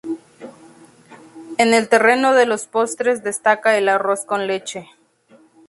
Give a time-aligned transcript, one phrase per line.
[1.59, 4.89] En el terreno de los postres destaca el arroz con leche.